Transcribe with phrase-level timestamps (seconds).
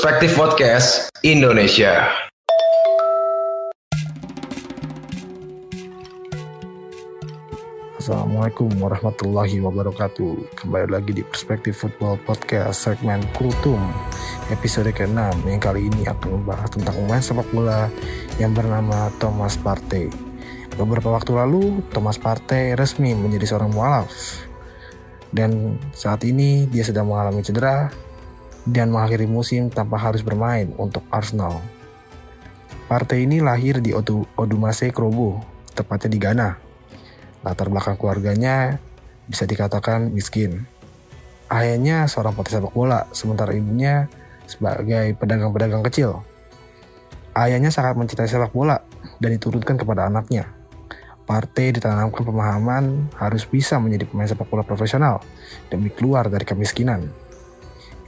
[0.00, 2.08] Perspektif Podcast Indonesia.
[8.00, 10.56] Assalamualaikum warahmatullahi wabarakatuh.
[10.56, 13.76] Kembali lagi di Perspektif Football Podcast segmen Kultum.
[14.48, 17.92] Episode ke-6 yang kali ini akan membahas tentang pemain sepak bola
[18.40, 20.08] yang bernama Thomas Partey.
[20.80, 24.08] Beberapa waktu lalu, Thomas Partey resmi menjadi seorang mualaf.
[25.28, 28.08] Dan saat ini dia sedang mengalami cedera
[28.68, 31.60] dan mengakhiri musim tanpa harus bermain untuk Arsenal
[32.90, 33.94] Partey ini lahir di
[34.34, 35.38] Odumase Krobo,
[35.78, 36.70] tepatnya di Ghana
[37.40, 38.76] Latar belakang keluarganya
[39.24, 40.68] bisa dikatakan miskin.
[41.48, 44.12] Ayahnya seorang pelatih sepak bola, sementara ibunya
[44.44, 46.20] sebagai pedagang-pedagang kecil.
[47.32, 48.84] Ayahnya sangat mencintai sepak bola
[49.22, 50.52] dan diturunkan kepada anaknya.
[51.24, 55.24] Partai ditanamkan pemahaman harus bisa menjadi pemain sepak bola profesional
[55.72, 57.08] demi keluar dari kemiskinan.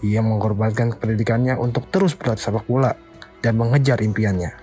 [0.03, 2.99] Ia mengorbankan pendidikannya untuk terus berlatih sepak bola
[3.39, 4.55] dan mengejar impiannya.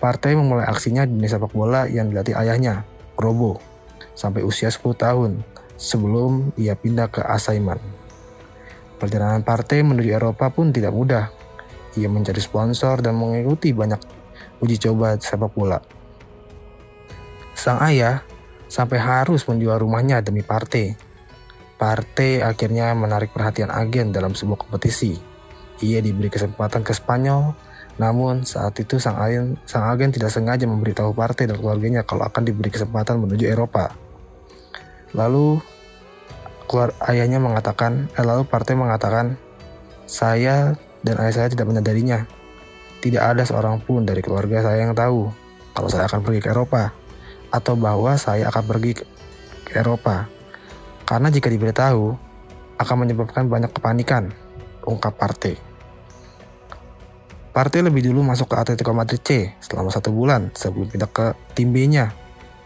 [0.00, 2.88] Partai memulai aksinya di dunia sepak bola yang dilatih ayahnya,
[3.20, 3.60] Robo,
[4.16, 5.30] sampai usia 10 tahun
[5.76, 7.76] sebelum ia pindah ke Asaiman.
[8.98, 11.30] Perjalanan partai menuju Eropa pun tidak mudah.
[11.94, 14.00] Ia mencari sponsor dan mengikuti banyak
[14.58, 15.78] uji coba sepak bola.
[17.54, 18.22] Sang ayah
[18.66, 21.07] sampai harus menjual rumahnya demi partai.
[21.78, 25.14] Partai akhirnya menarik perhatian agen dalam sebuah kompetisi.
[25.78, 27.54] Ia diberi kesempatan ke Spanyol
[27.98, 32.46] namun saat itu sang agen, sang agen tidak sengaja memberitahu partai dan keluarganya kalau akan
[32.46, 33.90] diberi kesempatan menuju Eropa.
[35.18, 35.58] Lalu
[36.70, 39.34] keluar ayahnya mengatakan, eh, lalu partai mengatakan,
[40.06, 42.22] saya dan ayah saya tidak menyadarinya.
[43.02, 45.30] Tidak ada seorang pun dari keluarga saya yang tahu
[45.74, 46.94] kalau saya akan pergi ke Eropa
[47.50, 49.04] atau bahwa saya akan pergi ke
[49.74, 50.37] Eropa.
[51.08, 52.12] Karena jika diberitahu
[52.76, 54.28] akan menyebabkan banyak kepanikan,
[54.84, 55.56] ungkap partai.
[57.48, 61.72] Partey lebih dulu masuk ke Atletico Madrid C selama satu bulan sebelum pindah ke tim
[61.72, 62.12] B-nya,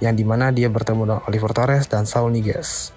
[0.03, 2.91] yang di mana dia bertemu dengan Oliver Torres dan Saul Niguez.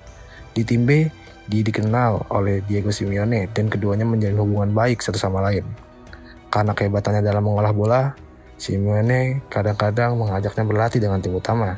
[0.57, 1.13] Di tim B,
[1.45, 5.61] dia dikenal oleh Diego Simeone dan keduanya menjalin hubungan baik satu sama lain.
[6.49, 8.01] Karena kehebatannya dalam mengolah bola,
[8.57, 11.77] Simeone kadang-kadang mengajaknya berlatih dengan tim utama.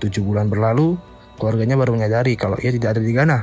[0.00, 0.96] Tujuh bulan berlalu,
[1.36, 3.38] keluarganya baru menyadari kalau ia tidak ada di Ghana.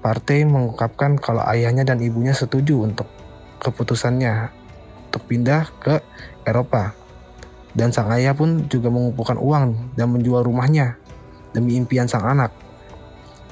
[0.00, 3.10] Partey mengungkapkan kalau ayahnya dan ibunya setuju untuk
[3.58, 4.54] keputusannya
[5.10, 5.98] untuk pindah ke
[6.46, 6.94] Eropa.
[7.76, 10.96] Dan sang ayah pun juga mengumpulkan uang dan menjual rumahnya
[11.52, 12.54] demi impian sang anak.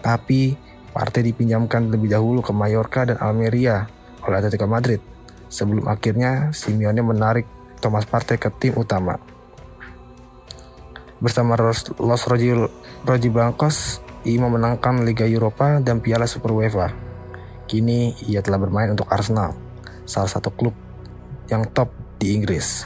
[0.00, 0.56] Tapi
[0.94, 3.90] partai dipinjamkan lebih dahulu ke Mallorca dan Almeria
[4.24, 5.02] oleh Atletico Madrid
[5.50, 7.46] sebelum akhirnya Simeone menarik
[7.82, 9.33] Thomas Partey ke tim utama.
[11.24, 16.92] Bersama Los Roji Blancos, ia memenangkan Liga Eropa dan Piala Super UEFA.
[17.64, 19.56] Kini ia telah bermain untuk Arsenal
[20.04, 20.76] salah satu klub
[21.48, 21.88] yang top
[22.20, 22.84] di Inggris.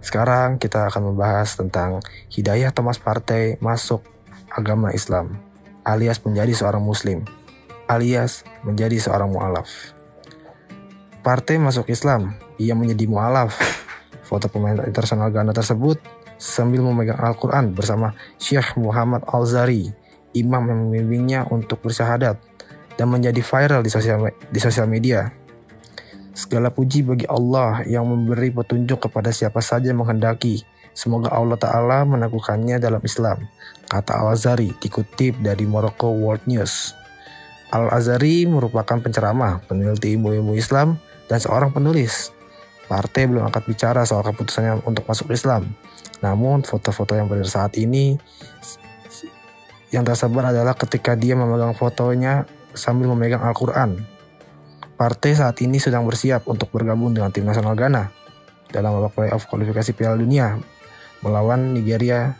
[0.00, 2.00] Sekarang kita akan membahas tentang
[2.32, 4.00] hidayah Thomas Partey masuk
[4.48, 5.36] agama Islam,
[5.84, 7.28] alias menjadi seorang muslim,
[7.92, 9.68] alias menjadi seorang mu'alaf.
[11.20, 13.52] Partey masuk Islam, ia menjadi mu'alaf.
[14.24, 16.00] Foto pemain internasional Ghana tersebut
[16.42, 19.94] sambil memegang Al-Quran bersama Syekh Muhammad Al-Zari,
[20.34, 22.34] imam yang membimbingnya untuk bersyahadat
[22.98, 25.30] dan menjadi viral di sosial, di sosial media.
[26.34, 30.66] Segala puji bagi Allah yang memberi petunjuk kepada siapa saja yang menghendaki.
[30.92, 33.48] Semoga Allah Ta'ala meneguhkannya dalam Islam.
[33.86, 36.96] Kata Al-Azhari dikutip dari Morocco World News.
[37.72, 41.00] Al-Azhari merupakan penceramah, peneliti ilmu-ilmu Islam,
[41.32, 42.32] dan seorang penulis.
[42.92, 45.72] Partai belum angkat bicara soal keputusannya untuk masuk Islam.
[46.20, 48.20] Namun foto-foto yang beredar saat ini
[49.88, 52.44] yang tersebar adalah ketika dia memegang fotonya
[52.76, 54.12] sambil memegang Al-Quran
[55.02, 58.06] Partai saat ini sedang bersiap untuk bergabung dengan tim nasional Ghana
[58.70, 60.62] dalam babak playoff kualifikasi Piala Dunia
[61.26, 62.38] melawan Nigeria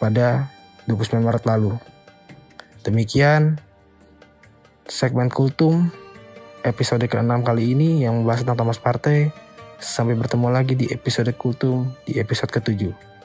[0.00, 0.48] pada
[0.88, 1.76] 29 Maret lalu.
[2.80, 3.60] Demikian
[4.88, 5.92] segmen Kultum
[6.64, 9.28] episode ke-6 kali ini yang membahas tentang Thomas Partey.
[9.76, 13.15] Sampai bertemu lagi di episode Kultum di episode ke-7.